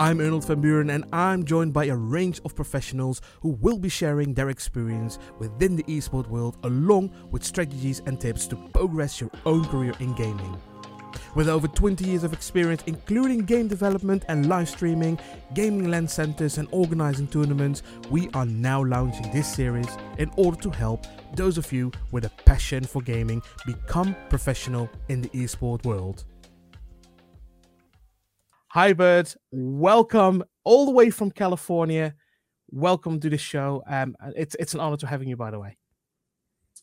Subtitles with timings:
[0.00, 3.90] I'm Arnold van Buren and I'm joined by a range of professionals who will be
[3.90, 9.30] sharing their experience within the esport world along with strategies and tips to progress your
[9.44, 10.58] own career in gaming.
[11.34, 15.18] With over 20 years of experience, including game development and live streaming,
[15.52, 20.70] gaming LAN centers, and organizing tournaments, we are now launching this series in order to
[20.70, 21.04] help
[21.34, 26.24] those of you with a passion for gaming become professional in the esport world.
[28.72, 29.34] Hi, Bert.
[29.50, 32.14] Welcome all the way from California.
[32.70, 33.82] Welcome to the show.
[33.88, 35.76] Um, it's it's an honor to having you, by the way.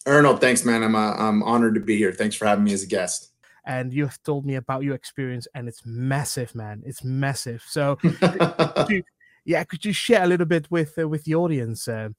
[0.06, 0.84] Arnold, thanks, man.
[0.84, 2.12] I'm uh, I'm honored to be here.
[2.12, 3.32] Thanks for having me as a guest.
[3.66, 6.84] And you have told me about your experience, and it's massive, man.
[6.86, 7.64] It's massive.
[7.66, 9.04] So, could you,
[9.46, 11.88] yeah, could you share a little bit with uh, with the audience?
[11.88, 12.10] Uh,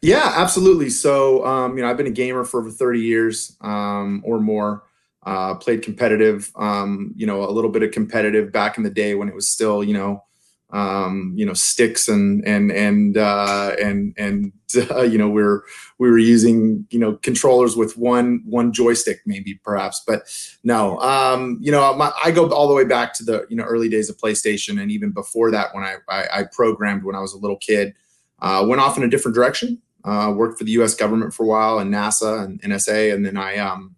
[0.00, 0.88] yeah, absolutely.
[0.88, 4.84] So, um, you know, I've been a gamer for over 30 years um, or more.
[5.24, 9.14] Uh, played competitive, um, you know, a little bit of competitive back in the day
[9.14, 10.24] when it was still, you know,
[10.72, 14.52] um, you know, sticks and and and uh, and and
[14.90, 15.62] uh, you know, we are
[15.98, 20.22] we were using you know controllers with one one joystick maybe perhaps, but
[20.64, 23.64] no, um, you know, my, I go all the way back to the you know
[23.64, 27.20] early days of PlayStation and even before that when I I, I programmed when I
[27.20, 27.94] was a little kid.
[28.40, 29.80] Uh, went off in a different direction.
[30.04, 30.96] Uh, worked for the U.S.
[30.96, 33.94] government for a while and NASA and NSA, and then I um,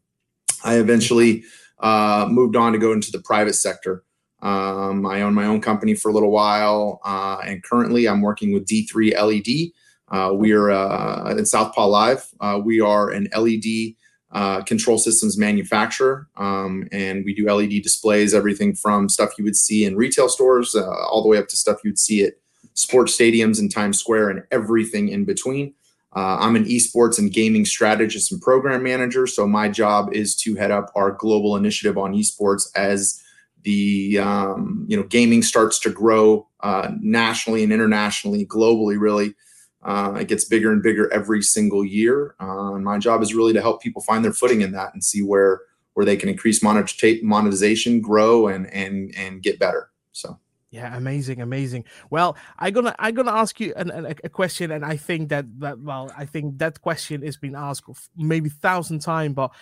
[0.63, 1.45] I eventually
[1.81, 4.05] uh, moved on to go into the private sector.
[4.43, 8.53] Um, I own my own company for a little while, uh, and currently I'm working
[8.53, 9.73] with D3 LED.
[10.09, 12.29] Uh, we are uh, in Southpaw Live.
[12.41, 13.95] Uh, we are an LED
[14.33, 19.57] uh, control systems manufacturer, um, and we do LED displays, everything from stuff you would
[19.57, 22.35] see in retail stores all the way up to stuff you'd see at
[22.75, 25.75] sports stadiums and Times Square and everything in between.
[26.15, 29.27] Uh, I'm an esports and gaming strategist and program manager.
[29.27, 33.21] So my job is to head up our global initiative on esports as
[33.63, 38.99] the um, you know gaming starts to grow uh, nationally and internationally, globally.
[38.99, 39.35] Really,
[39.83, 42.37] uh, it gets bigger and bigger every single year.
[42.39, 45.23] Uh, my job is really to help people find their footing in that and see
[45.23, 45.63] where
[45.95, 49.91] where they can increase monetization, grow, and and and get better.
[50.13, 50.39] So.
[50.75, 51.85] Yeah, amazing, amazing.
[52.11, 55.47] Well, I'm gonna I'm gonna ask you an, an, a question, and I think that
[55.61, 57.85] that well, I think that question has been asked
[58.17, 59.53] maybe thousand times, but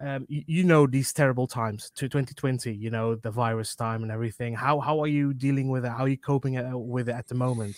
[0.00, 4.10] um, you, you, know these terrible times to 2020, you know the virus time and
[4.10, 4.54] everything.
[4.54, 5.90] How how are you dealing with it?
[5.90, 7.76] How are you coping uh, with it at the moment?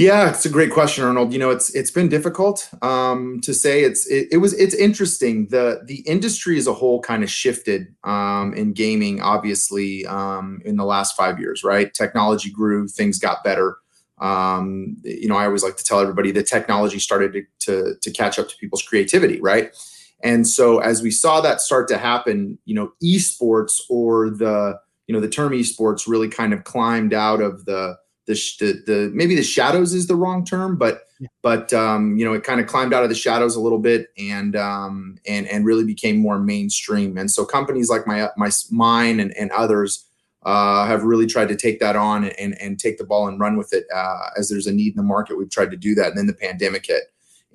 [0.00, 1.30] Yeah, it's a great question, Arnold.
[1.30, 3.84] You know, it's it's been difficult um, to say.
[3.84, 5.48] It's it, it, was it's interesting.
[5.48, 10.76] the The industry as a whole kind of shifted um, in gaming, obviously, um, in
[10.76, 11.62] the last five years.
[11.62, 13.76] Right, technology grew, things got better.
[14.22, 18.10] Um, you know, I always like to tell everybody that technology started to, to to
[18.10, 19.38] catch up to people's creativity.
[19.38, 19.76] Right,
[20.22, 25.14] and so as we saw that start to happen, you know, esports or the you
[25.14, 27.98] know the term esports really kind of climbed out of the
[28.30, 31.28] the, the, the maybe the shadows is the wrong term, but yeah.
[31.42, 34.08] but um, you know it kind of climbed out of the shadows a little bit
[34.18, 37.18] and um, and and really became more mainstream.
[37.18, 40.06] And so companies like my my mine and, and others
[40.44, 43.56] uh, have really tried to take that on and and take the ball and run
[43.56, 45.36] with it uh, as there's a need in the market.
[45.36, 47.04] We've tried to do that, and then the pandemic hit,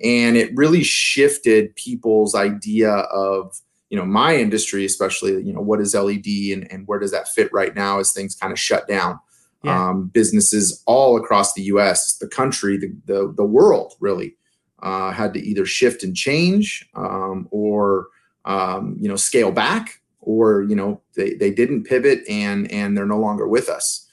[0.02, 3.60] and it really shifted people's idea of
[3.90, 7.28] you know my industry especially you know what is led and, and where does that
[7.28, 9.20] fit right now as things kind of shut down
[9.66, 9.88] yeah.
[9.88, 14.36] um, businesses all across the U.S., the country, the the, the world really
[14.82, 18.08] uh, had to either shift and change um, or
[18.44, 23.06] um, you know scale back or you know they, they didn't pivot and and they're
[23.06, 24.06] no longer with us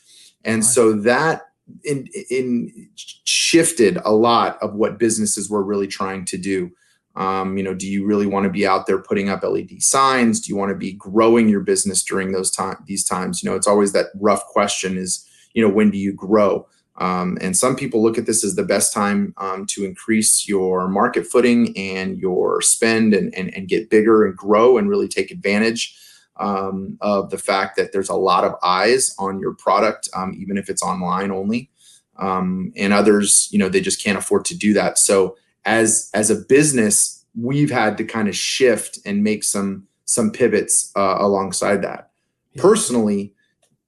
[0.46, 1.50] and so that
[1.84, 6.72] in in shifted a lot of what businesses were really trying to do
[7.16, 10.40] um, you know do you really want to be out there putting up led signs
[10.40, 13.56] do you want to be growing your business during those time these times you know
[13.56, 17.76] it's always that rough question is you know when do you grow um, and some
[17.76, 22.20] people look at this as the best time um, to increase your market footing and
[22.20, 25.98] your spend and, and, and get bigger and grow and really take advantage
[26.38, 30.58] um, of the fact that there's a lot of eyes on your product, um, even
[30.58, 31.70] if it's online only.
[32.18, 35.00] Um, and others, you know, they just can't afford to do that.
[35.00, 35.36] So
[35.66, 40.92] as as a business, we've had to kind of shift and make some some pivots
[40.96, 42.12] uh, alongside that.
[42.54, 42.62] Yeah.
[42.62, 43.34] Personally,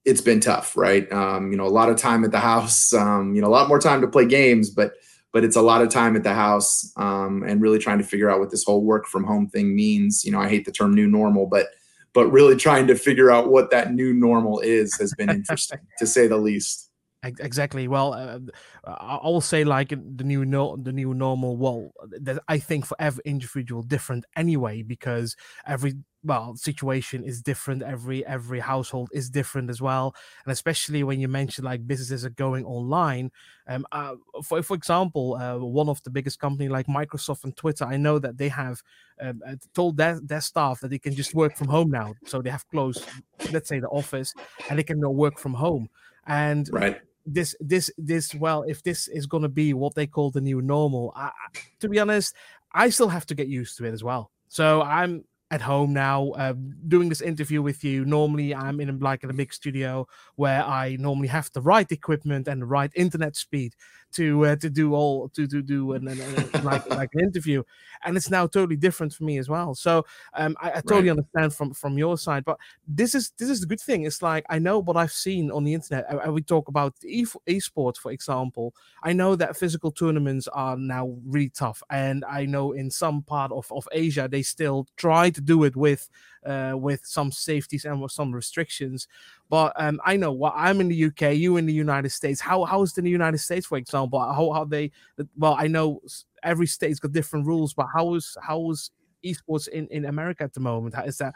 [0.06, 1.12] it's been tough, right?
[1.12, 3.68] Um, you know, a lot of time at the house, um, you know, a lot
[3.68, 4.94] more time to play games, but
[5.34, 8.30] but it's a lot of time at the house um, and really trying to figure
[8.30, 10.24] out what this whole work from home thing means.
[10.24, 11.68] You know, I hate the term new normal, but
[12.13, 16.08] but really trying to figure out what that new normal is has been interesting to
[16.08, 16.90] say the least.
[17.39, 17.88] Exactly.
[17.88, 18.39] Well, uh,
[18.86, 21.57] I will say like the new no, the new normal.
[21.57, 21.92] Well,
[22.22, 25.36] that I think for every individual different anyway because
[25.66, 27.83] every well situation is different.
[27.83, 32.31] Every every household is different as well, and especially when you mention like businesses are
[32.31, 33.31] going online.
[33.68, 37.86] Um, uh, for for example, uh, one of the biggest company like Microsoft and Twitter,
[37.86, 38.81] I know that they have
[39.22, 42.13] um, uh, told their their staff that they can just work from home now.
[42.25, 43.06] So they have closed,
[43.51, 44.33] let's say, the office,
[44.69, 45.89] and they can now work from home.
[46.27, 50.31] And right this this this well if this is going to be what they call
[50.31, 51.31] the new normal I,
[51.80, 52.36] to be honest
[52.74, 54.31] i still have to get used to it as well.
[54.48, 56.54] So i'm at home now uh,
[56.88, 58.04] doing this interview with you.
[58.06, 62.48] Normally i'm in like in a big studio where i normally have the right equipment
[62.48, 63.74] and the right internet speed
[64.13, 67.63] to uh, to do all to to do and an, an like like an interview,
[68.04, 69.75] and it's now totally different for me as well.
[69.75, 71.18] So um, I, I totally right.
[71.18, 72.57] understand from from your side, but
[72.88, 74.04] this is this is the good thing.
[74.04, 76.06] It's like I know what I've seen on the internet.
[76.10, 78.74] I, I, we talk about e esports, for example.
[79.04, 83.51] I know that physical tournaments are now really tough, and I know in some part
[83.51, 86.10] of of Asia they still try to do it with
[86.46, 89.08] uh, with some safeties and with some restrictions.
[89.50, 92.40] But um, I know what well, I'm in the UK, you in the United States.
[92.40, 94.20] How how is the United States, for example?
[94.20, 94.92] How how they?
[95.38, 96.02] Well, I know
[96.44, 98.92] every state's got different rules, but how is how is
[99.24, 100.96] esports in in America at the moment?
[101.06, 101.34] Is that?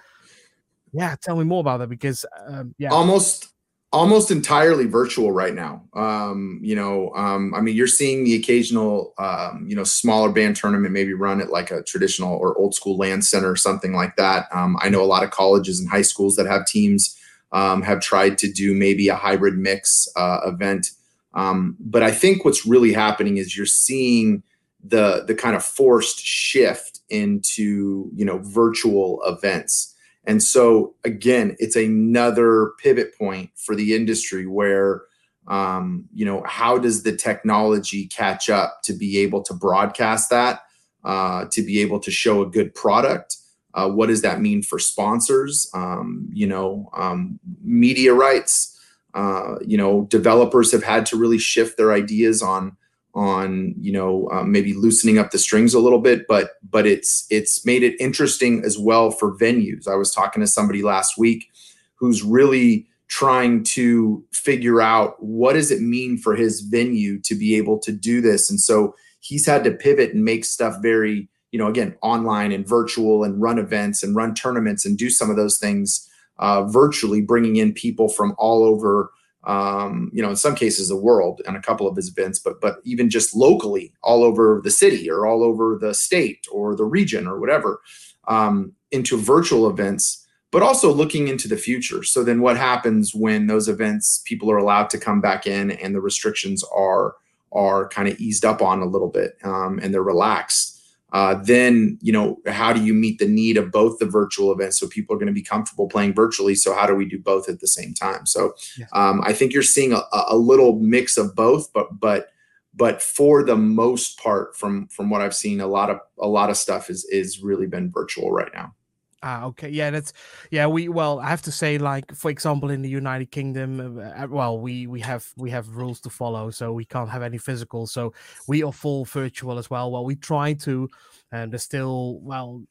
[0.91, 3.53] Yeah, tell me more about that because um, yeah, almost
[3.91, 5.83] almost entirely virtual right now.
[5.93, 10.55] Um, you know, um, I mean, you're seeing the occasional, um, you know, smaller band
[10.55, 14.15] tournament maybe run at like a traditional or old school LAN center or something like
[14.15, 14.47] that.
[14.53, 17.17] Um, I know a lot of colleges and high schools that have teams
[17.51, 20.91] um, have tried to do maybe a hybrid mix uh, event.
[21.33, 24.43] Um, but I think what's really happening is you're seeing
[24.83, 29.95] the the kind of forced shift into you know virtual events.
[30.25, 35.03] And so again, it's another pivot point for the industry where
[35.47, 40.61] um, you know how does the technology catch up to be able to broadcast that,
[41.03, 43.37] uh, to be able to show a good product.
[43.73, 45.69] Uh, what does that mean for sponsors?
[45.73, 48.75] Um, you know, um, media rights.
[49.15, 52.77] Uh, you know, developers have had to really shift their ideas on
[53.15, 57.25] on you know um, maybe loosening up the strings a little bit but but it's
[57.29, 59.87] it's made it interesting as well for venues.
[59.87, 61.49] I was talking to somebody last week
[61.95, 67.55] who's really trying to figure out what does it mean for his venue to be
[67.55, 68.49] able to do this.
[68.49, 72.67] And so he's had to pivot and make stuff very you know again online and
[72.67, 76.07] virtual and run events and run tournaments and do some of those things
[76.37, 79.11] uh, virtually bringing in people from all over
[79.49, 82.61] um, you know, in some cases the world and a couple of his events, but
[82.61, 86.85] but even just locally, all over the city or all over the state or the
[86.85, 87.81] region or whatever,
[88.27, 92.03] um, into virtual events, but also looking into the future.
[92.03, 95.95] So then, what happens when those events people are allowed to come back in and
[95.95, 97.15] the restrictions are
[97.51, 100.78] are kind of eased up on a little bit um, and they're relaxed?
[101.11, 104.79] Uh, then you know how do you meet the need of both the virtual events
[104.79, 106.55] so people are going to be comfortable playing virtually?
[106.55, 108.25] So how do we do both at the same time?
[108.25, 108.85] So yeah.
[108.93, 112.29] um, i think you're seeing a, a, little mix of both but but
[112.73, 116.49] but for the most part from from what i've seen a lot of a lot
[116.49, 118.73] of stuff is is really been virtual right now
[119.21, 120.13] Ah, okay, yeah, that's
[120.49, 120.65] yeah.
[120.65, 124.57] We well, I have to say, like for example, in the United Kingdom, uh, well,
[124.59, 127.85] we we have we have rules to follow, so we can't have any physical.
[127.85, 128.13] So
[128.47, 129.91] we are full virtual as well.
[129.91, 130.87] Well, we try to,
[131.33, 132.63] and there's still well,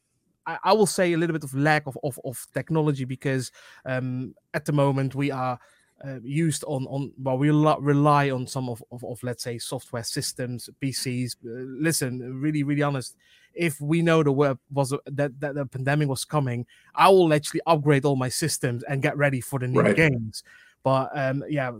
[0.46, 3.52] I, I will say a little bit of lack of of, of technology because
[3.84, 5.58] um at the moment we are
[6.04, 10.04] uh, used on on well we rely on some of, of, of let's say software
[10.04, 11.48] systems pcs uh,
[11.80, 13.16] listen really really honest
[13.54, 17.60] if we know the web was that, that the pandemic was coming i will actually
[17.66, 19.96] upgrade all my systems and get ready for the new right.
[19.96, 20.42] games
[20.82, 21.72] but um yeah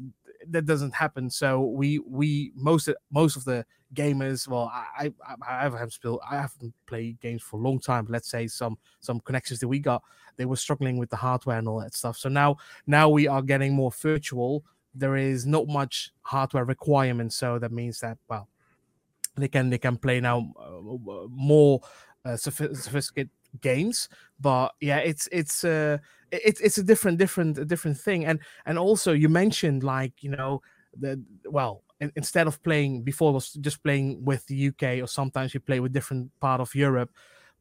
[0.49, 5.35] that doesn't happen so we we most of, most of the gamers well i i,
[5.49, 9.21] I haven't still i haven't played games for a long time let's say some some
[9.21, 10.03] connections that we got
[10.39, 12.17] they were struggling with the hardware and all that stuff.
[12.17, 12.57] So now
[12.87, 14.65] now we are getting more virtual.
[14.95, 18.49] There is not much hardware requirement, so that means that well,
[19.43, 21.81] they can they can play now uh, more
[22.25, 23.31] uh, sophisticated
[23.61, 24.09] games.
[24.41, 25.99] But yeah, it's it's uh
[26.31, 28.25] it's it's a different different a different thing.
[28.25, 30.63] And and also you mentioned like you know
[30.99, 31.83] the well
[32.15, 35.93] instead of playing before was just playing with the UK or sometimes you play with
[35.93, 37.11] different part of Europe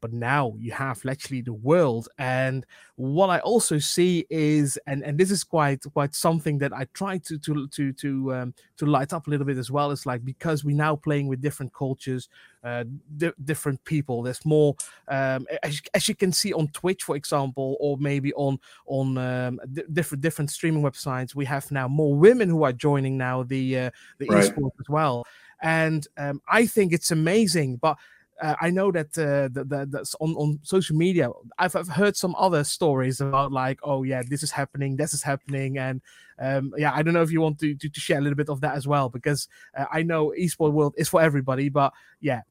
[0.01, 2.07] but now you have literally the world.
[2.17, 6.83] And what i also see is and and this is quite quite something that i
[6.95, 9.91] try to to to to um, to light up a little bit as well.
[9.91, 12.29] It's like because we're now playing with different cultures
[12.63, 12.83] uh,
[13.17, 14.75] di- different people there's more
[15.07, 19.59] um, as, as you can see on twitch for example or maybe on on um,
[19.71, 23.77] d- different different streaming websites we have now more women who are joining now the
[23.77, 24.43] uh, the right.
[24.43, 25.25] esports as well.
[25.61, 27.97] And um, i think it's amazing but
[28.41, 31.29] uh, I know that uh, the, the, that's on, on social media.
[31.57, 35.23] I've, I've heard some other stories about like, oh yeah, this is happening, this is
[35.23, 36.01] happening, and
[36.39, 38.49] um, yeah, I don't know if you want to, to, to share a little bit
[38.49, 42.41] of that as well because uh, I know esport world is for everybody, but yeah,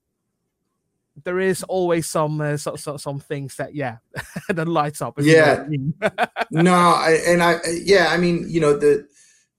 [1.24, 3.98] there is always some uh, so, so, some things that yeah
[4.48, 5.14] that lights up.
[5.20, 5.94] Yeah, I mean.
[6.50, 9.06] no, I, and I yeah, I mean you know the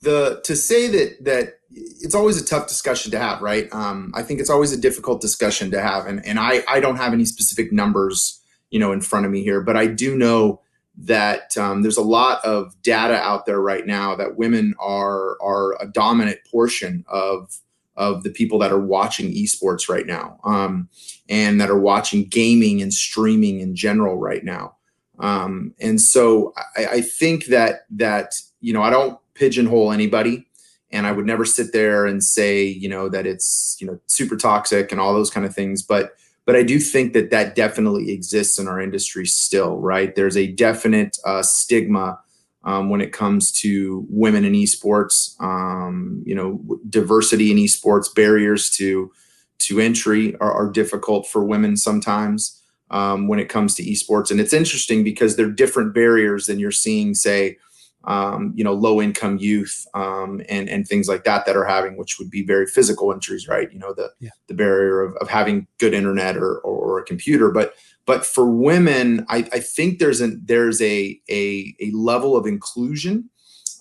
[0.02, 3.68] the to say that that it's always a tough discussion to have, right?
[3.74, 6.98] Um, I think it's always a difficult discussion to have, and and I I don't
[6.98, 10.62] have any specific numbers, you know, in front of me here, but I do know
[11.00, 15.82] that um, there's a lot of data out there right now that women are are
[15.82, 17.60] a dominant portion of
[17.96, 20.88] of the people that are watching esports right now, um,
[21.30, 24.76] and that are watching gaming and streaming in general right now.
[25.20, 30.48] Um, and so I, I think that that you know I don't pigeonhole anybody
[30.92, 34.38] and I would never sit there and say, you know, that it's, you know, super
[34.38, 35.82] toxic and all those kind of things.
[35.82, 36.12] But,
[36.46, 40.16] but I do think that that definitely exists in our industry still, right?
[40.16, 42.20] There's a definite uh, stigma
[42.64, 48.70] um, when it comes to women in esports, um, you know, diversity in esports, barriers
[48.72, 49.12] to,
[49.60, 54.32] to entry are, are difficult for women sometimes um, when it comes to esports.
[54.32, 57.58] And it's interesting because they're different barriers than you're seeing, say,
[58.08, 61.98] um, you know, low income youth um, and and things like that that are having,
[61.98, 63.72] which would be very physical injuries, right?
[63.72, 64.30] You know, the yeah.
[64.48, 68.50] the barrier of, of having good internet or, or, or a computer, but but for
[68.50, 73.30] women, I, I think there's a there's a a, a level of inclusion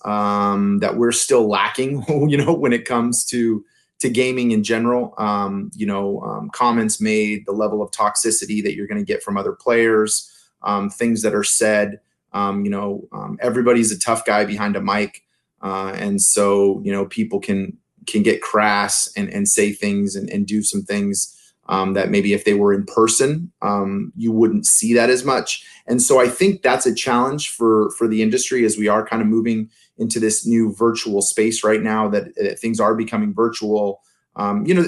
[0.03, 3.63] um, that we're still lacking, you know, when it comes to
[3.99, 5.13] to gaming in general.
[5.17, 9.23] Um, you know, um, comments made, the level of toxicity that you're going to get
[9.23, 10.29] from other players,
[10.63, 12.01] um, things that are said.
[12.33, 15.23] Um, you know, um, everybody's a tough guy behind a mic,
[15.61, 20.29] uh, and so you know people can can get crass and and say things and,
[20.29, 21.33] and do some things
[21.69, 25.65] um, that maybe if they were in person, um, you wouldn't see that as much.
[25.85, 29.21] And so I think that's a challenge for for the industry as we are kind
[29.21, 34.01] of moving into this new virtual space right now that, that things are becoming virtual.
[34.35, 34.85] Um, you know,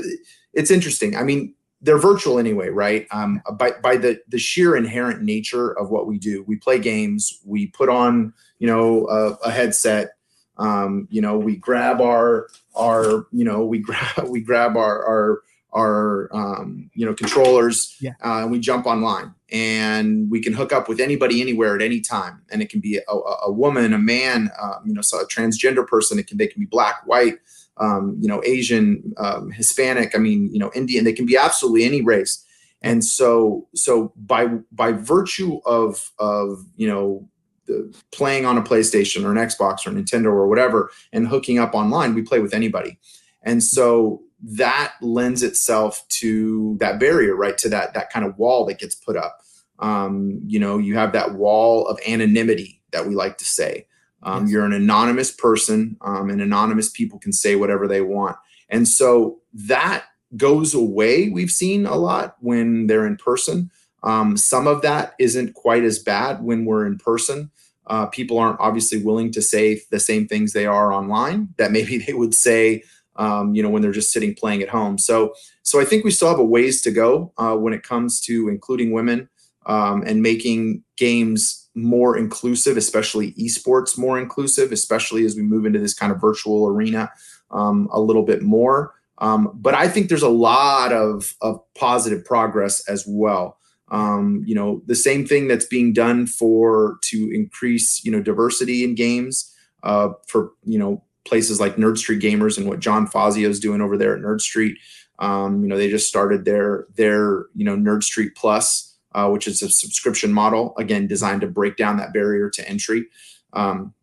[0.54, 1.16] it's interesting.
[1.16, 3.08] I mean, they're virtual anyway, right?
[3.12, 7.40] Um, by by the the sheer inherent nature of what we do, we play games,
[7.46, 10.12] we put on you know a, a headset,
[10.60, 15.42] um, you know, we grab our our you know we grab we grab our our
[15.72, 18.12] our um, you know controllers, yeah.
[18.24, 22.02] uh, and we jump online, and we can hook up with anybody anywhere at any
[22.02, 25.28] time, and it can be a, a woman, a man, uh, you know, so a
[25.28, 26.20] transgender person.
[26.20, 27.38] It can they can be black, white
[27.80, 30.16] um, you know, Asian, um, Hispanic.
[30.16, 31.06] I mean, you know, Indian.
[31.06, 32.46] They can be absolutely any race.
[32.82, 37.28] And so, so by by virtue of of you know
[37.66, 41.74] the, playing on a PlayStation or an Xbox or Nintendo or whatever, and hooking up
[41.74, 43.00] online, we play with anybody.
[43.44, 47.58] And so that lends itself to that barrier, right?
[47.58, 49.40] To that that kind of wall that gets put up.
[49.80, 53.86] Um, you know, you have that wall of anonymity that we like to say.
[54.24, 54.52] Um, yes.
[54.52, 58.38] You're an anonymous person, um, and anonymous people can say whatever they want.
[58.70, 60.06] And so that
[60.38, 63.72] goes away, we've seen a lot when they're in person.
[64.04, 67.52] Um, some of that isn't quite as bad when we're in person.
[67.88, 71.98] Uh, people aren't obviously willing to say the same things they are online that maybe
[72.06, 72.84] they would say,
[73.16, 74.98] um, you know, when they're just sitting playing at home.
[74.98, 75.34] So,
[75.64, 78.48] so I think we still have a ways to go uh, when it comes to
[78.48, 79.30] including women
[79.66, 85.80] um, and making games more inclusive, especially esports more inclusive, especially as we move into
[85.80, 87.12] this kind of virtual arena
[87.52, 88.94] um, a little bit more.
[89.20, 93.58] Um, but I think there's a lot of, of positive progress as well.
[93.92, 98.84] Um, you know, the same thing that's being done for to increase, you know, diversity
[98.84, 103.50] in games uh, for, you know, places like Nerd Street Gamers and what John Fazio
[103.50, 104.78] is doing over there at Nerd Street.
[105.20, 109.48] Um, you know, they just started their their you know Nerd Street Plus uh, which
[109.48, 113.06] is a subscription model, again, designed to break down that barrier to entry.
[113.54, 113.94] Um,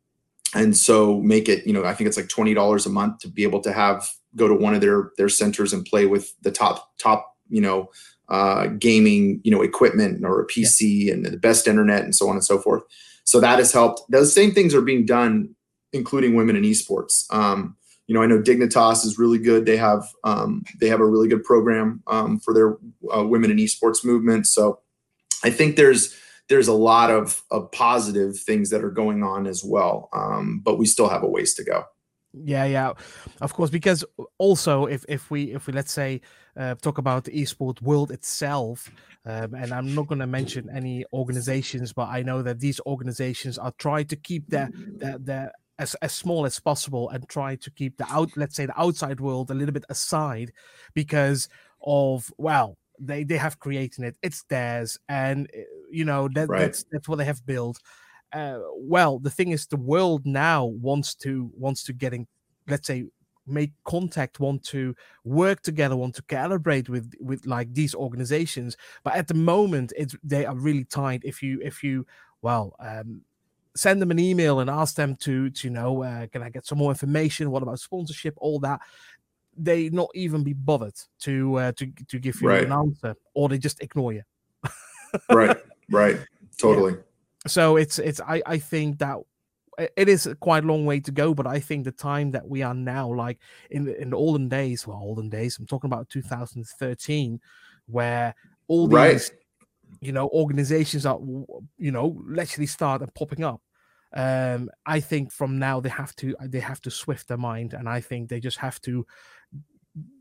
[0.55, 3.43] and so make it, you know, I think it's like $20 a month to be
[3.43, 6.97] able to have, go to one of their, their centers and play with the top,
[6.99, 7.91] top, you know,
[8.29, 11.13] uh, gaming, you know, equipment or a PC yeah.
[11.13, 12.83] and the best internet and so on and so forth.
[13.25, 14.03] So that has helped.
[14.11, 15.55] Those same things are being done,
[15.93, 17.33] including women in esports.
[17.33, 19.67] Um, you know, I know Dignitas is really good.
[19.67, 22.77] They have um, they have a really good program um, for their
[23.17, 24.47] uh, women in esports movement.
[24.47, 24.79] So
[25.47, 26.15] I think there's
[26.49, 30.77] there's a lot of of positive things that are going on as well, um, but
[30.77, 31.85] we still have a ways to go.
[32.45, 32.93] Yeah, yeah,
[33.41, 33.71] of course.
[33.71, 34.05] Because
[34.39, 36.21] also, if if we if we let's say
[36.57, 38.91] uh, talk about the esport world itself,
[39.25, 43.57] um, and I'm not going to mention any organizations, but I know that these organizations
[43.57, 47.71] are trying to keep their their, their as, as small as possible and try to
[47.71, 50.53] keep the out let's say the outside world a little bit aside
[50.95, 51.49] because
[51.83, 54.17] of well they they have created it.
[54.23, 56.61] It's theirs and eh, you know that right.
[56.61, 57.81] that's that's what they have built.
[58.33, 62.27] Uh, well the thing is the world now wants to wants to get in
[62.69, 63.05] let's say
[63.47, 68.77] make contact want to work together want to calibrate with with like these organizations.
[69.05, 71.23] But at the moment it's they are really tight.
[71.25, 72.07] If you if you
[72.43, 73.23] well um
[73.77, 76.67] send them an email and ask them to to you know uh, can i get
[76.67, 77.51] some more information?
[77.51, 78.35] What about sponsorship?
[78.39, 78.81] All that
[79.57, 82.65] they not even be bothered to uh, to to give you right.
[82.65, 84.23] an answer or they just ignore you
[85.31, 85.57] right
[85.91, 86.19] right
[86.59, 86.99] totally yeah.
[87.47, 89.17] so it's it's i i think that
[89.97, 92.63] it is quite a long way to go but i think the time that we
[92.63, 93.39] are now like
[93.71, 97.41] in in the olden days well olden days i'm talking about 2013
[97.87, 98.35] where
[98.69, 99.31] all these right.
[100.01, 101.19] you know organizations are
[101.79, 103.61] you know literally started popping up
[104.15, 107.89] um, I think from now they have to they have to swift their mind, and
[107.89, 109.07] I think they just have to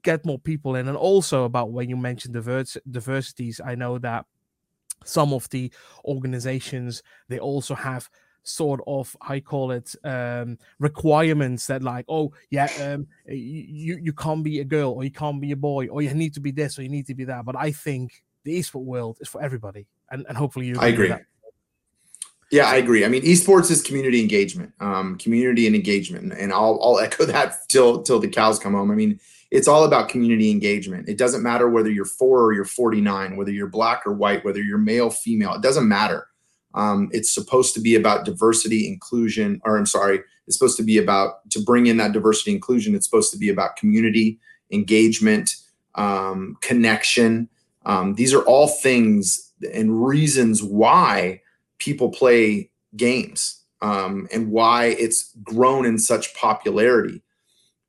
[0.04, 0.88] get more people in.
[0.88, 4.26] And also about when you mentioned diverse diversities, I know that
[5.04, 5.72] some of the
[6.04, 8.10] organizations they also have
[8.44, 14.44] sort of I call it um, requirements that like oh yeah um, you you can't
[14.44, 16.78] be a girl or you can't be a boy or you need to be this
[16.78, 17.46] or you need to be that.
[17.46, 20.76] But I think the esport world is for everybody, and and hopefully you.
[20.80, 21.14] I agree.
[22.52, 23.04] Yeah, I agree.
[23.04, 27.68] I mean, esports is community engagement, um, community and engagement, and I'll I'll echo that
[27.70, 28.92] till till the cows come home.
[28.92, 29.20] I mean,
[29.52, 31.10] it's all about community engagement.
[31.10, 34.62] It doesn't matter whether you're four or you're 49, whether you're black or white, whether
[34.62, 35.54] you're male, female.
[35.54, 36.28] It doesn't matter.
[36.74, 40.98] Um, it's supposed to be about diversity, inclusion, or I'm sorry, it's supposed to be
[40.98, 42.96] about to bring in that diversity, inclusion.
[42.96, 44.40] It's supposed to be about community
[44.72, 45.56] engagement,
[45.96, 47.50] um, connection.
[47.86, 51.42] Um, these are all things and reasons why
[51.80, 57.22] people play games um, and why it's grown in such popularity.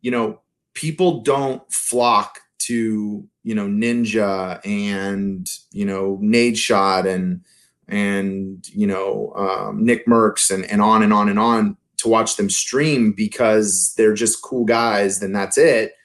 [0.01, 0.41] You know,
[0.75, 7.43] people don't flock to you know Ninja and you know Nadeshot and
[7.89, 12.51] and you know um, Nickmercs and and on and on and on to watch them
[12.51, 15.21] stream because they're just cool guys.
[15.21, 15.96] Then that's it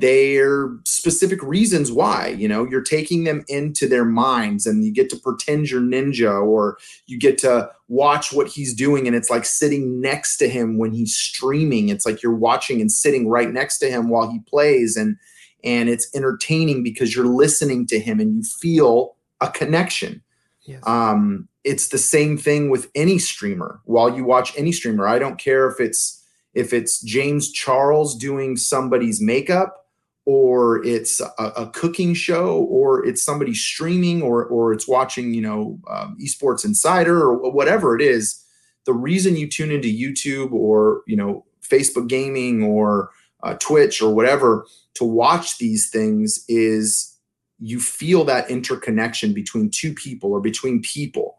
[0.00, 5.10] they're specific reasons why you know you're taking them into their minds and you get
[5.10, 9.44] to pretend you're ninja or you get to watch what he's doing and it's like
[9.44, 11.90] sitting next to him when he's streaming.
[11.90, 15.16] It's like you're watching and sitting right next to him while he plays and
[15.62, 20.22] and it's entertaining because you're listening to him and you feel a connection.
[20.62, 20.82] Yes.
[20.86, 23.80] um it's the same thing with any streamer.
[23.84, 26.18] While you watch any streamer i don't care if it's
[26.54, 29.81] if it's James Charles doing somebody's makeup
[30.24, 35.42] or it's a, a, cooking show or it's somebody streaming or or it's watching you
[35.42, 38.44] know um, esports insider or whatever it is
[38.86, 43.10] the reason you tune into youtube or you know facebook gaming or
[43.42, 47.12] uh, twitch or whatever to watch these things is
[47.58, 51.38] you feel that interconnection between two people or between people.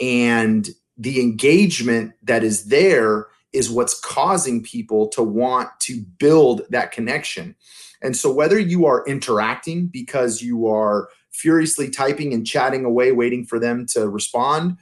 [0.00, 6.92] And the engagement that is there is what's causing people to want to build that
[6.92, 7.56] connection
[8.04, 13.46] and so, whether you are interacting because you are furiously typing and chatting away, waiting
[13.46, 14.76] for them to respond,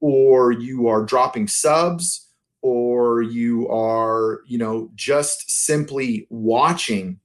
[0.00, 2.28] or you are dropping subs,
[2.62, 7.18] or you are, you know, just simply watching,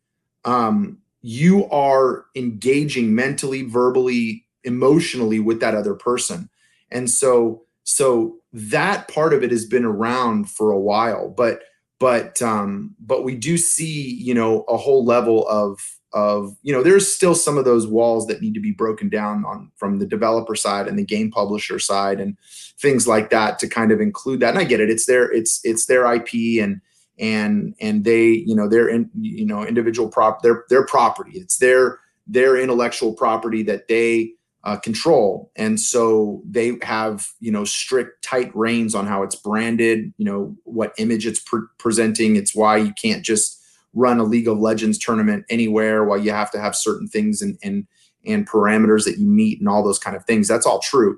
[0.44, 6.50] um, you are engaging mentally, verbally, emotionally with that other person.
[6.90, 11.62] And so, so that part of it has been around for a while, but
[12.00, 15.80] but um, but we do see you know a whole level of
[16.14, 19.44] of you know there's still some of those walls that need to be broken down
[19.46, 22.38] on from the developer side and the game publisher side and
[22.80, 24.52] things like that to kind of include that.
[24.52, 24.90] And I get it.
[24.90, 26.82] It's their it's it's their IP and
[27.20, 31.32] and and they you know their in, you know individual prop their their property.
[31.36, 34.34] It's their their intellectual property that they
[34.68, 35.50] uh, control.
[35.56, 40.58] And so they have you know strict tight reins on how it's branded you know
[40.66, 42.36] what image it's pre- presenting.
[42.36, 46.52] It's why you can't just run a league of legends tournament anywhere Why you have
[46.52, 47.88] to have certain things and and
[48.26, 50.50] and parameters that you meet and all those kind of things.
[50.50, 51.18] That's all true.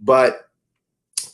[0.00, 0.46] But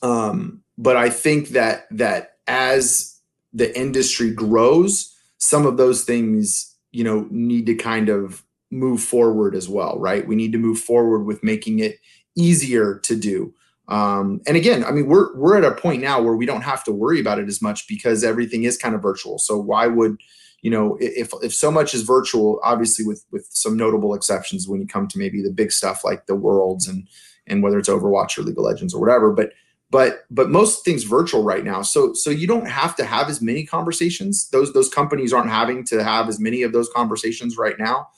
[0.03, 3.21] um but i think that that as
[3.53, 8.43] the industry grows some of those things you know need to kind of
[8.73, 10.27] move forward as well, right?
[10.27, 12.01] We need to move forward with making it
[12.35, 13.55] easier to do.
[13.89, 16.83] Um, and again, I mean, we're we're at a point now where we don't have
[16.85, 19.39] to worry about it as much because everything is kind of virtual.
[19.39, 20.19] So why would
[20.63, 24.81] you know if if so much is virtual, obviously with with some notable exceptions when
[24.81, 27.07] you come to maybe the big stuff like the worlds and
[27.47, 29.53] and whether it's Overwatch or League of Legends or whatever, but
[29.91, 31.83] but but most things virtual right now.
[31.83, 34.49] So so you don't have to have as many conversations.
[34.51, 38.09] Those those companies aren't having to have as many of those conversations right now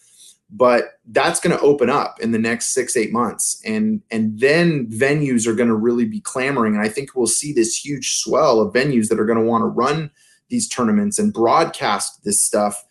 [0.57, 3.61] but that's going to open up in the next six eight months.
[3.65, 6.75] And and then venues are going to really be clamoring.
[6.75, 9.63] And i think we'll see this huge swell of venues that are going to want
[9.63, 10.11] to run
[10.49, 12.85] these tournaments and broadcast this stuff.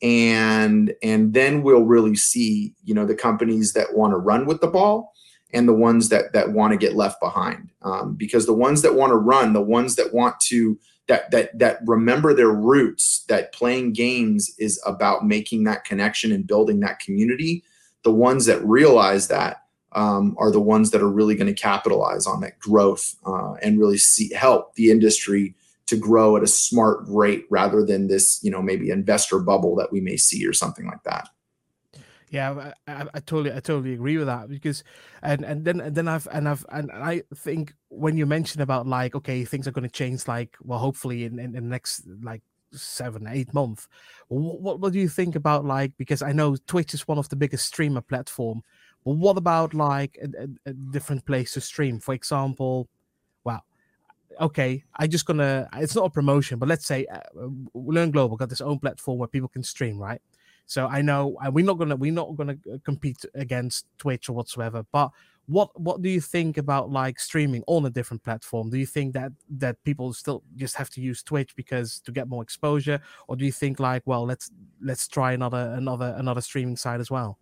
[0.00, 4.60] And and then we'll really see you know the companies that want to run with
[4.60, 5.12] the ball
[5.52, 7.70] and the ones that that want to get left behind.
[7.82, 11.58] Um, because the ones that want to run the ones that want to that that
[11.58, 17.00] that remember their roots that playing games is about making that connection and building that
[17.00, 17.64] community.
[18.04, 22.26] The ones that realize that um, are the ones that are really going to capitalize
[22.26, 25.54] on that growth uh, and really see help the industry
[25.86, 29.90] to grow at a smart rate rather than this you know maybe investor bubble that
[29.90, 31.28] we may see or something like that
[32.30, 34.84] yeah, I, I, totally, I totally agree with that because,
[35.22, 38.86] and and then and then I've and I've and I think when you mention about
[38.86, 42.42] like okay things are going to change like well hopefully in, in, the next like
[42.72, 43.88] seven eight months,
[44.28, 47.28] what, what what do you think about like because I know Twitch is one of
[47.28, 48.62] the biggest streamer platform,
[49.04, 51.98] but what about like a, a, a different place to stream?
[51.98, 52.88] For example,
[53.44, 53.64] well,
[54.40, 58.50] okay, I'm just gonna it's not a promotion, but let's say uh, Learn Global got
[58.50, 60.20] this own platform where people can stream, right?
[60.68, 64.84] So I know we're not gonna we're not gonna uh, compete against Twitch or whatsoever.
[64.92, 65.10] But
[65.46, 68.68] what what do you think about like streaming on a different platform?
[68.68, 72.28] Do you think that that people still just have to use Twitch because to get
[72.28, 74.50] more exposure, or do you think like well let's
[74.82, 77.38] let's try another another another streaming site as well?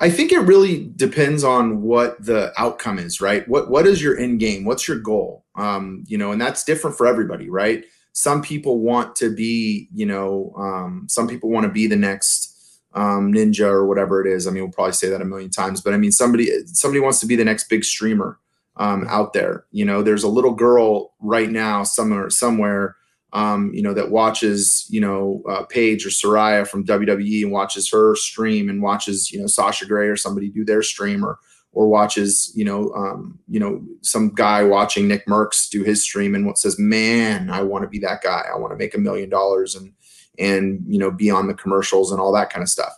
[0.00, 3.46] I think it really depends on what the outcome is, right?
[3.46, 4.64] What what is your end game?
[4.64, 5.44] What's your goal?
[5.54, 7.84] Um, you know, and that's different for everybody, right?
[8.16, 12.80] Some people want to be, you know, um, some people want to be the next
[12.94, 14.46] um, ninja or whatever it is.
[14.46, 17.20] I mean, we'll probably say that a million times, but I mean, somebody somebody wants
[17.20, 18.38] to be the next big streamer
[18.78, 19.66] um, out there.
[19.70, 22.96] You know, there's a little girl right now somewhere somewhere.
[23.34, 27.90] Um, you know, that watches, you know, uh, Paige or Saraya from WWE and watches
[27.90, 31.38] her stream and watches, you know, Sasha Grey or somebody do their stream or
[31.76, 36.34] or watches, you know, um, you know, some guy watching Nick Mercs do his stream
[36.34, 38.44] and what says, "Man, I want to be that guy.
[38.50, 39.92] I want to make a million dollars and
[40.38, 42.94] and you know be on the commercials and all that kind of stuff."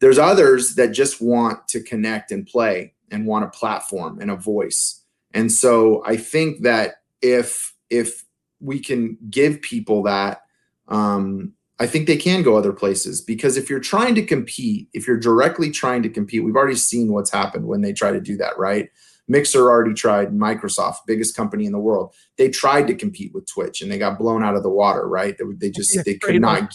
[0.00, 4.36] There's others that just want to connect and play and want a platform and a
[4.36, 5.04] voice.
[5.32, 8.24] And so I think that if if
[8.58, 10.40] we can give people that
[10.88, 15.06] um, I think they can go other places because if you're trying to compete, if
[15.06, 18.36] you're directly trying to compete, we've already seen what's happened when they try to do
[18.36, 18.90] that, right?
[19.28, 22.12] Mixer already tried, Microsoft, biggest company in the world.
[22.36, 25.36] They tried to compete with Twitch and they got blown out of the water, right?
[25.38, 26.70] They, they just they could not.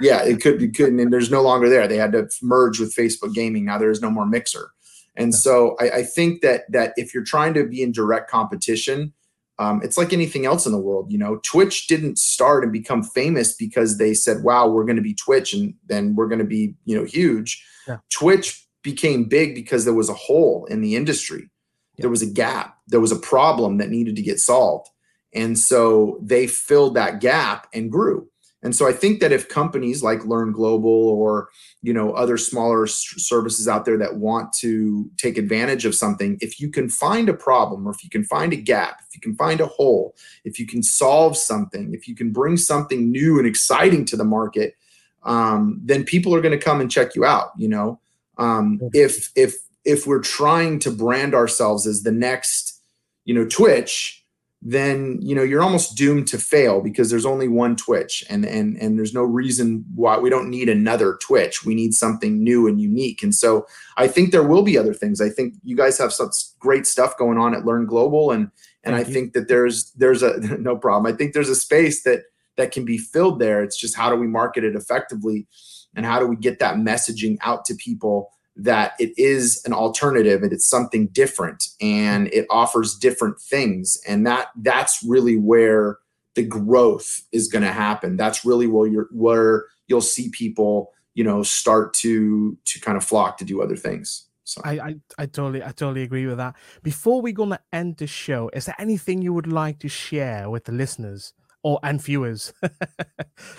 [0.00, 1.86] Yeah, it could be couldn't, and there's no longer there.
[1.86, 3.66] They had to merge with Facebook Gaming.
[3.66, 4.72] Now there is no more Mixer,
[5.14, 9.12] and so I, I think that that if you're trying to be in direct competition,
[9.60, 11.12] um, it's like anything else in the world.
[11.12, 15.02] You know, Twitch didn't start and become famous because they said, "Wow, we're going to
[15.02, 17.98] be Twitch, and then we're going to be you know huge." Yeah.
[18.10, 21.50] Twitch became big because there was a hole in the industry.
[21.96, 22.04] Yeah.
[22.04, 22.78] There was a gap.
[22.88, 24.88] There was a problem that needed to get solved,
[25.34, 28.29] and so they filled that gap and grew.
[28.62, 31.48] And so I think that if companies like Learn Global or
[31.82, 36.60] you know other smaller services out there that want to take advantage of something, if
[36.60, 39.34] you can find a problem or if you can find a gap, if you can
[39.36, 43.46] find a hole, if you can solve something, if you can bring something new and
[43.46, 44.76] exciting to the market,
[45.22, 47.52] um, then people are going to come and check you out.
[47.56, 48.00] You know,
[48.36, 52.82] um, if if if we're trying to brand ourselves as the next,
[53.24, 54.19] you know, Twitch
[54.62, 58.76] then you know you're almost doomed to fail because there's only one twitch and and
[58.76, 61.64] and there's no reason why we don't need another twitch.
[61.64, 63.22] We need something new and unique.
[63.22, 65.20] And so i think there will be other things.
[65.20, 68.50] I think you guys have such great stuff going on at learn global and
[68.84, 69.14] and Thank i you.
[69.14, 71.12] think that there's there's a no problem.
[71.12, 72.24] I think there's a space that
[72.56, 73.62] that can be filled there.
[73.62, 75.46] It's just how do we market it effectively
[75.94, 80.42] and how do we get that messaging out to people that it is an alternative
[80.42, 83.98] and it's something different and it offers different things.
[84.06, 85.98] And that that's really where
[86.34, 88.16] the growth is going to happen.
[88.16, 93.04] That's really where you're where you'll see people you know start to to kind of
[93.04, 94.26] flock to do other things.
[94.44, 94.60] So.
[94.64, 96.56] I, I, I totally I totally agree with that.
[96.82, 100.64] Before we're gonna end the show, is there anything you would like to share with
[100.64, 102.52] the listeners or and viewers?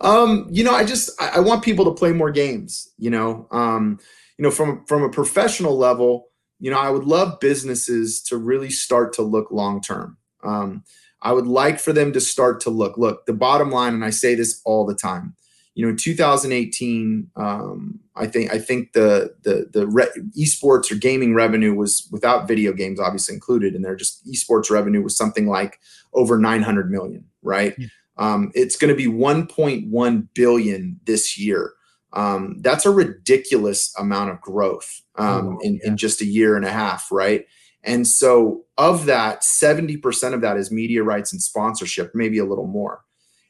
[0.00, 2.90] um, you know, I just I, I, want people to play more games.
[2.98, 3.98] You know, um,
[4.38, 8.70] you know, from from a professional level, you know, I would love businesses to really
[8.70, 10.16] start to look long term.
[10.42, 10.84] Um,
[11.22, 12.98] I would like for them to start to look.
[12.98, 15.34] Look, the bottom line, and I say this all the time.
[15.74, 20.94] You know, in 2018, um, I think I think the the the re- esports or
[20.94, 23.96] gaming revenue was without video games obviously included in there.
[23.96, 25.80] Just esports revenue was something like
[26.12, 27.74] over 900 million, right?
[27.76, 27.88] Yeah.
[28.16, 31.72] Um, it's going to be 1.1 billion this year.
[32.12, 35.88] Um, that's a ridiculous amount of growth um, oh, in, yeah.
[35.88, 37.44] in just a year and a half, right?
[37.82, 42.66] And so, of that, 70% of that is media rights and sponsorship, maybe a little
[42.66, 43.04] more.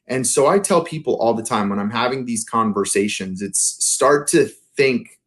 [0.07, 4.27] And so, I tell people all the time when I'm having these conversations, it's start
[4.29, 5.19] to think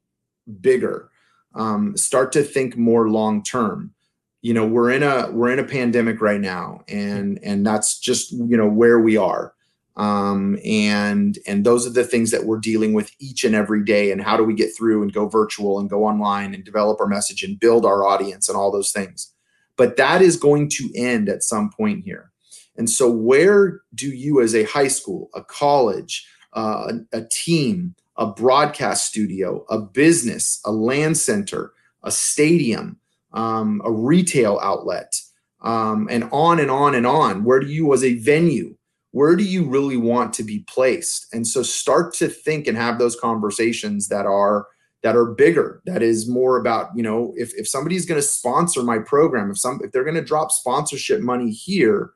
[0.61, 1.09] bigger,
[1.55, 3.93] um, start to think more long term.
[4.41, 8.31] You know, we're in a we're in a pandemic right now, and and that's just
[8.31, 9.53] you know where we are.
[9.97, 14.11] Um, and and those are the things that we're dealing with each and every day
[14.11, 17.07] and how do we get through and go virtual and go online and develop our
[17.07, 19.33] message and build our audience and all those things.
[19.75, 22.31] But that is going to end at some point here
[22.77, 28.27] and so where do you as a high school a college uh, a, team a
[28.27, 32.97] broadcast studio a business a LAN center a stadium
[33.33, 35.21] um, a retail outlet
[35.61, 37.43] um, and on and on and on?
[37.43, 38.77] Where do you as a venue
[39.11, 41.33] where do you really want to be placed?
[41.33, 44.67] And so start to think and have those conversations that are
[45.01, 48.81] that are bigger that is more about you know if, if somebody's going to sponsor
[48.83, 52.11] my program if some if they're going to drop sponsorship money here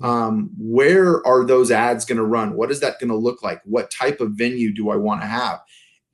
[0.00, 2.56] um, where are those ads going to run?
[2.56, 3.60] What is that going to look like?
[3.64, 5.60] What type of venue do i want to have?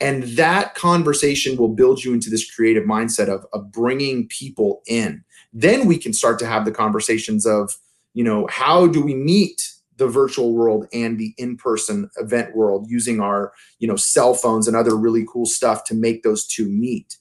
[0.00, 5.22] And that conversation will build you into this creative mindset of, of bringing people in.
[5.52, 7.72] Then we can start to have the conversations of
[8.14, 13.20] you know how do we meet the virtual world and the in-person event world using
[13.20, 17.16] our you know cell phones and other really cool stuff to make those two meet.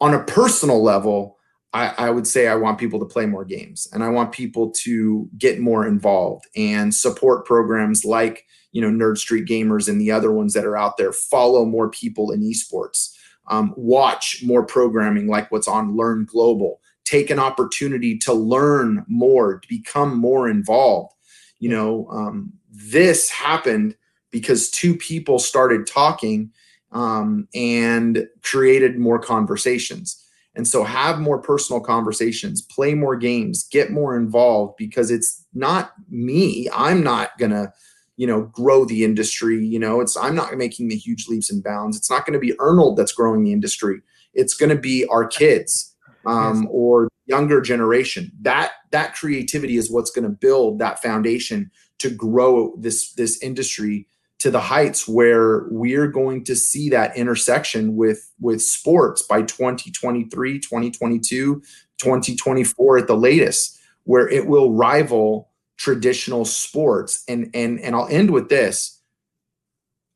[0.00, 1.35] On a personal level
[1.76, 4.70] I, I, would say i want people to play more games and i want people
[4.84, 10.12] to get more involved and support programs like you know nerd street gamers and the
[10.12, 11.10] other ones that are out there.
[11.10, 13.10] Follow more people in esports.
[13.48, 16.80] Um, watch more programming like what's on learn global.
[17.04, 21.14] Take an opportunity to learn more to become more involved.
[21.58, 23.96] You know um, this happened
[24.30, 26.52] because two people started talking
[26.92, 30.22] um, and created more conversations
[30.56, 35.92] and so have more personal conversations play more games get more involved because it's not
[36.08, 37.72] me i'm not gonna
[38.16, 41.62] you know grow the industry you know it's i'm not making the huge leaps and
[41.62, 44.00] bounds it's not going to be Arnold that's growing the industry
[44.34, 45.94] it's going to be our kids
[46.26, 46.70] um, yes.
[46.70, 48.32] or younger generation.
[48.40, 54.06] That that creativity is what's going to build that foundation to grow this this industry
[54.38, 60.58] to the heights where we're going to see that intersection with with sports by 2023
[60.58, 61.62] 2022
[61.98, 67.22] 2024 at the latest where it will rival traditional sports.
[67.28, 69.00] And and and I'll end with this.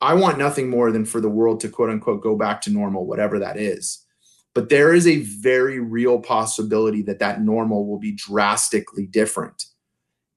[0.00, 3.06] I want nothing more than for the world to quote unquote go back to normal
[3.06, 4.04] whatever that is.
[4.54, 9.64] But there is a very real possibility that that normal will be drastically different.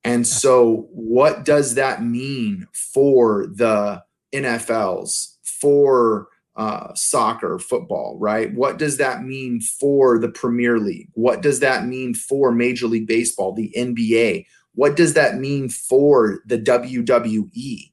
[0.04, 8.54] And so, what does that mean for the NFLs, for uh, soccer, football, right?
[8.54, 11.10] What does that mean for the Premier League?
[11.14, 14.46] What does that mean for Major League Baseball, the NBA?
[14.76, 17.92] What does that mean for the WWE?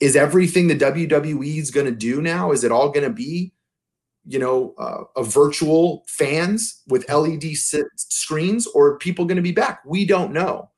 [0.00, 2.52] Is everything the WWE is going to do now?
[2.52, 3.52] Is it all going to be
[4.26, 9.80] you know, uh, a virtual fans with LED screens, or people going to be back?
[9.86, 10.70] We don't know.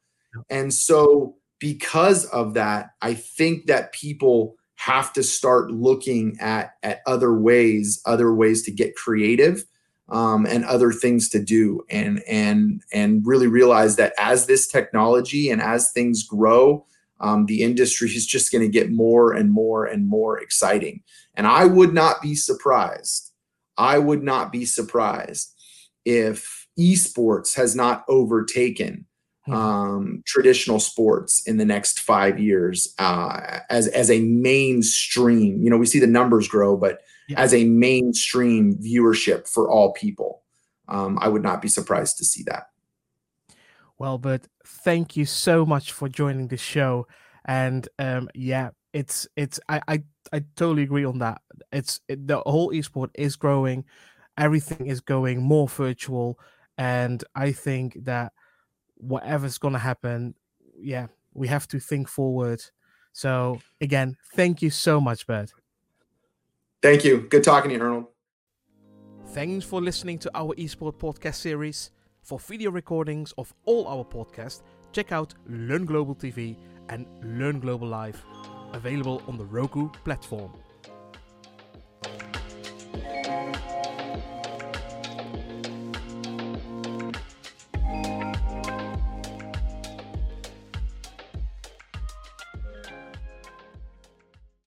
[0.50, 7.00] And so, because of that, I think that people have to start looking at at
[7.06, 9.64] other ways, other ways to get creative,
[10.08, 15.50] um, and other things to do, and and and really realize that as this technology
[15.50, 16.86] and as things grow,
[17.20, 21.02] um, the industry is just going to get more and more and more exciting.
[21.34, 23.28] And I would not be surprised
[23.78, 25.54] I would not be surprised
[26.04, 29.06] if esports has not overtaken.
[29.52, 35.62] Um, traditional sports in the next five years uh, as as a mainstream.
[35.62, 37.40] You know, we see the numbers grow, but yeah.
[37.40, 40.42] as a mainstream viewership for all people,
[40.88, 42.68] um, I would not be surprised to see that.
[43.98, 47.06] Well, but thank you so much for joining the show,
[47.44, 51.40] and um, yeah, it's it's I I, I totally agree on that.
[51.72, 53.84] It's it, the whole esport is growing,
[54.36, 56.38] everything is going more virtual,
[56.76, 58.32] and I think that
[58.98, 60.34] whatever's gonna happen,
[60.76, 62.62] yeah, we have to think forward.
[63.12, 65.52] So again, thank you so much, Bert.
[66.82, 67.26] Thank you.
[67.28, 68.06] Good talking to you, Arnold.
[69.28, 71.90] Thanks for listening to our eSport podcast series.
[72.22, 76.56] For video recordings of all our podcasts, check out Learn Global TV
[76.88, 78.22] and Learn Global Live,
[78.72, 80.52] available on the Roku platform.